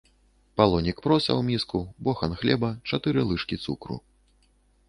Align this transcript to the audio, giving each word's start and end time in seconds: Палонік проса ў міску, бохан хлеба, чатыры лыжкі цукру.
Палонік 0.59 0.97
проса 1.07 1.29
ў 1.39 1.47
міску, 1.49 1.83
бохан 2.07 2.31
хлеба, 2.39 2.69
чатыры 2.91 3.19
лыжкі 3.33 3.55
цукру. 3.67 3.95